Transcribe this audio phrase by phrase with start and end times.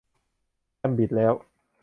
[0.77, 1.33] แคมบิดแล้ว